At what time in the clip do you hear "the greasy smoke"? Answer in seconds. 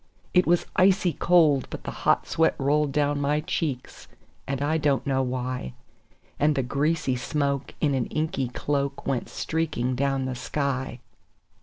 6.55-7.75